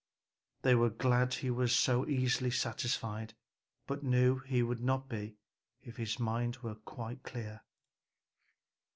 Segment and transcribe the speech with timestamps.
[0.63, 3.35] They were glad he was so easily satisfied,
[3.85, 5.37] but knew he would not be
[5.83, 7.61] if his mind were quite clear.